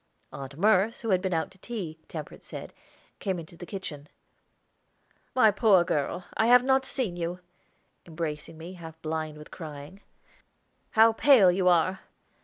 [0.33, 2.73] Aunt Merce, who had been out to tea, Temperance said,
[3.19, 4.07] came into the kitchen.
[5.35, 7.39] "My poor girl, I have not seen you,"
[8.07, 10.01] embracing me, half blind with crying,
[10.93, 11.99] "How pale you are!